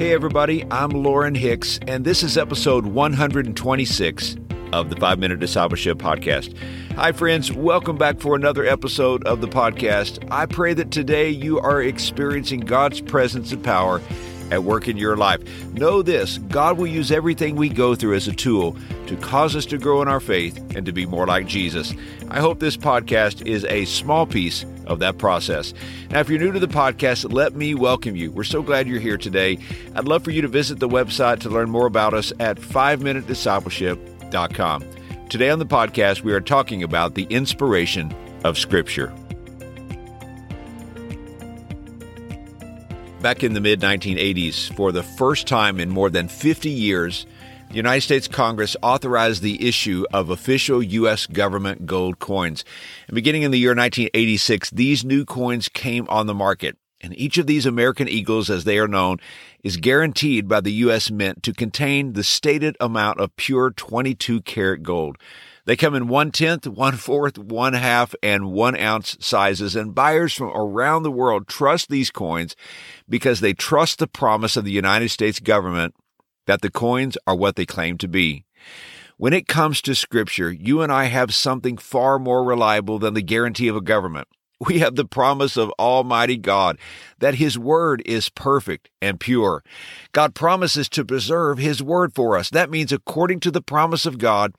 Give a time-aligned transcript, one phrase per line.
[0.00, 4.36] Hey, everybody, I'm Lauren Hicks, and this is episode 126
[4.72, 6.56] of the Five Minute Discipleship Podcast.
[6.92, 10.26] Hi, friends, welcome back for another episode of the podcast.
[10.30, 14.00] I pray that today you are experiencing God's presence and power
[14.50, 15.40] at work in your life.
[15.72, 18.76] Know this God will use everything we go through as a tool
[19.06, 21.92] to cause us to grow in our faith and to be more like Jesus.
[22.28, 25.74] I hope this podcast is a small piece of that process.
[26.10, 28.30] Now, if you're new to the podcast, let me welcome you.
[28.30, 29.58] We're so glad you're here today.
[29.94, 34.84] I'd love for you to visit the website to learn more about us at 5minutediscipleship.com.
[35.28, 39.12] Today on the podcast, we are talking about the inspiration of Scripture.
[43.20, 47.26] Back in the mid 1980s, for the first time in more than 50 years,
[47.68, 51.26] the United States Congress authorized the issue of official U.S.
[51.26, 52.64] government gold coins.
[53.08, 56.78] And beginning in the year 1986, these new coins came on the market.
[57.02, 59.18] And each of these American Eagles, as they are known,
[59.62, 61.10] is guaranteed by the U.S.
[61.10, 65.18] Mint to contain the stated amount of pure 22 karat gold.
[65.66, 70.34] They come in one tenth, one fourth, one half, and one ounce sizes, and buyers
[70.34, 72.56] from around the world trust these coins
[73.08, 75.94] because they trust the promise of the United States government
[76.46, 78.44] that the coins are what they claim to be.
[79.16, 83.22] When it comes to scripture, you and I have something far more reliable than the
[83.22, 84.28] guarantee of a government.
[84.66, 86.76] We have the promise of Almighty God
[87.18, 89.62] that His Word is perfect and pure.
[90.12, 92.50] God promises to preserve His Word for us.
[92.50, 94.52] That means, according to the promise of God,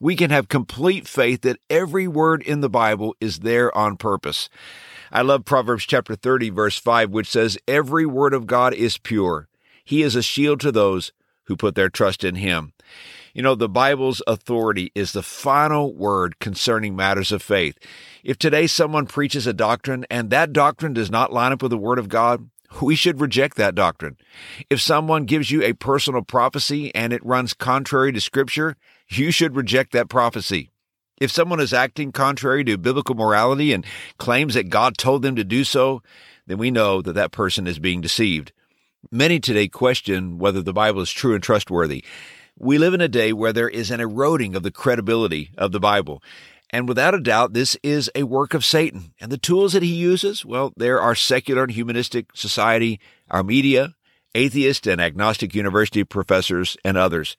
[0.00, 4.48] we can have complete faith that every word in the Bible is there on purpose.
[5.10, 9.48] I love Proverbs chapter 30, verse 5, which says, Every word of God is pure.
[9.84, 11.12] He is a shield to those
[11.44, 12.74] who put their trust in Him.
[13.32, 17.78] You know, the Bible's authority is the final word concerning matters of faith.
[18.22, 21.78] If today someone preaches a doctrine and that doctrine does not line up with the
[21.78, 22.50] Word of God,
[22.82, 24.16] we should reject that doctrine.
[24.70, 28.76] If someone gives you a personal prophecy and it runs contrary to Scripture,
[29.08, 30.70] you should reject that prophecy.
[31.20, 33.84] If someone is acting contrary to biblical morality and
[34.18, 36.02] claims that God told them to do so,
[36.46, 38.52] then we know that that person is being deceived.
[39.10, 42.04] Many today question whether the Bible is true and trustworthy.
[42.58, 45.80] We live in a day where there is an eroding of the credibility of the
[45.80, 46.22] Bible.
[46.70, 49.14] And without a doubt, this is a work of Satan.
[49.20, 53.94] And the tools that he uses, well, there are secular and humanistic society, our media,
[54.34, 57.36] atheist and agnostic university professors, and others.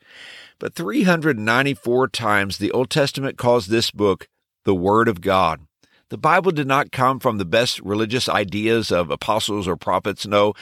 [0.58, 4.28] But 394 times the Old Testament calls this book
[4.66, 5.62] the Word of God.
[6.10, 10.26] The Bible did not come from the best religious ideas of apostles or prophets.
[10.26, 10.54] No,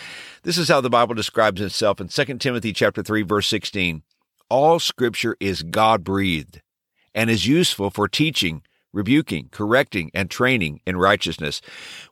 [0.44, 4.03] this is how the Bible describes itself in 2 Timothy chapter 3 verse 16.
[4.50, 6.61] All scripture is God-breathed
[7.17, 8.61] and is useful for teaching,
[8.94, 11.61] rebuking, correcting, and training in righteousness.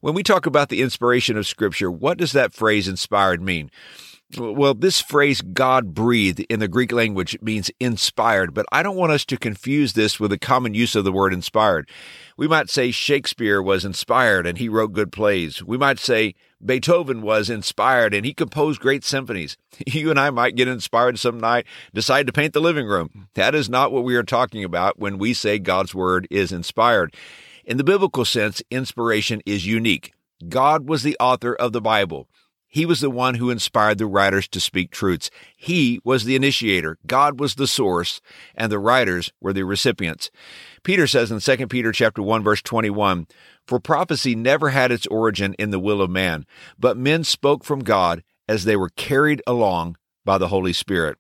[0.02, 3.70] When we talk about the inspiration of scripture, what does that phrase inspired mean?
[4.36, 9.12] Well, this phrase God breathed in the Greek language means inspired, but I don't want
[9.12, 11.88] us to confuse this with the common use of the word inspired.
[12.36, 15.64] We might say Shakespeare was inspired and he wrote good plays.
[15.64, 16.34] We might say
[16.66, 19.58] Beethoven was inspired and he composed great symphonies.
[19.88, 23.28] You and I might get inspired some night, decide to paint the living room.
[23.36, 27.14] That is not what we are talking about when we say God's word is inspired.
[27.66, 30.14] In the biblical sense, inspiration is unique.
[30.48, 32.28] God was the author of the Bible.
[32.76, 35.30] He was the one who inspired the writers to speak truths.
[35.56, 36.98] He was the initiator.
[37.08, 38.20] God was the source,
[38.54, 40.30] and the writers were the recipients.
[40.84, 43.28] Peter says in 2 Peter chapter 1 verse 21,
[43.66, 46.46] "For prophecy never had its origin in the will of man,
[46.78, 51.18] but men spoke from God as they were carried along by the Holy Spirit."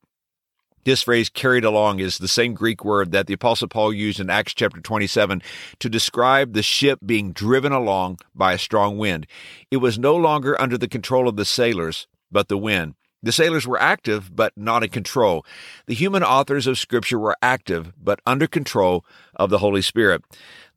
[0.86, 4.30] This phrase carried along is the same Greek word that the apostle Paul used in
[4.30, 5.42] Acts chapter 27
[5.80, 9.26] to describe the ship being driven along by a strong wind.
[9.72, 12.94] It was no longer under the control of the sailors, but the wind.
[13.26, 15.44] The sailors were active, but not in control.
[15.88, 19.04] The human authors of Scripture were active, but under control
[19.36, 20.22] of the Holy Spirit.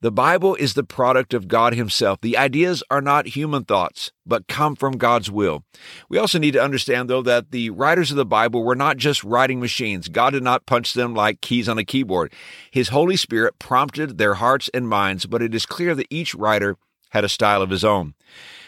[0.01, 2.23] The Bible is the product of God Himself.
[2.23, 5.62] The ideas are not human thoughts, but come from God's will.
[6.09, 9.23] We also need to understand, though, that the writers of the Bible were not just
[9.23, 10.09] writing machines.
[10.09, 12.33] God did not punch them like keys on a keyboard.
[12.71, 16.79] His Holy Spirit prompted their hearts and minds, but it is clear that each writer
[17.11, 18.15] had a style of his own.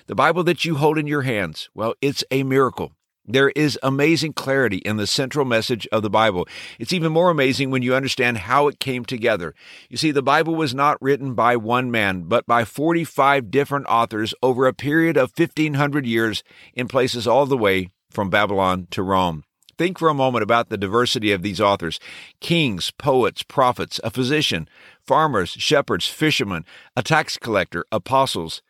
[0.07, 2.93] The Bible that you hold in your hands, well, it's a miracle.
[3.27, 6.49] There is amazing clarity in the central message of the Bible.
[6.79, 9.55] It's even more amazing when you understand how it came together.
[9.89, 14.35] You see, the Bible was not written by one man, but by 45 different authors
[14.43, 16.43] over a period of 1500 years
[16.75, 19.45] in places all the way from Babylon to Rome.
[19.79, 22.01] Think for a moment about the diversity of these authors
[22.41, 24.69] kings, poets, prophets, a physician,
[25.01, 26.65] farmers, shepherds, fishermen,
[26.97, 28.61] a tax collector, apostles,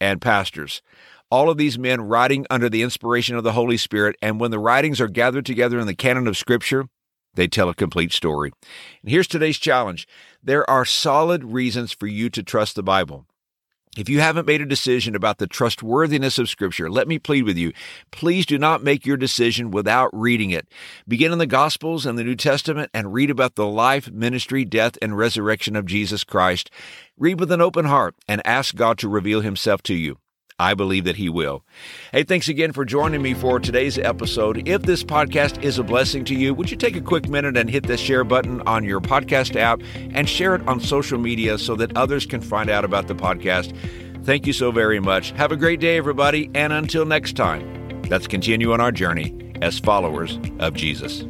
[0.00, 0.82] and pastors.
[1.30, 4.58] All of these men writing under the inspiration of the Holy Spirit, and when the
[4.58, 6.86] writings are gathered together in the canon of Scripture,
[7.34, 8.52] they tell a complete story.
[9.02, 10.08] And here's today's challenge
[10.42, 13.26] there are solid reasons for you to trust the Bible.
[13.96, 17.58] If you haven't made a decision about the trustworthiness of Scripture, let me plead with
[17.58, 17.72] you.
[18.12, 20.68] Please do not make your decision without reading it.
[21.06, 24.96] Begin in the Gospels and the New Testament and read about the life, ministry, death,
[25.02, 26.70] and resurrection of Jesus Christ.
[27.18, 30.18] Read with an open heart and ask God to reveal Himself to you.
[30.58, 31.64] I believe that He will.
[32.12, 34.68] Hey, thanks again for joining me for today's episode.
[34.68, 37.70] If this podcast is a blessing to you, would you take a quick minute and
[37.70, 41.76] hit the share button on your podcast app and share it on social media so
[41.76, 43.76] that others can find out about the podcast?
[44.24, 45.30] Thank you so very much.
[45.32, 46.50] Have a great day, everybody.
[46.54, 51.24] And until next time, let's continue on our journey as followers of Jesus.